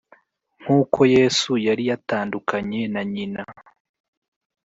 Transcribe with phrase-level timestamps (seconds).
[0.61, 3.43] Nk’uko Yesu yari yatandukanye na nyina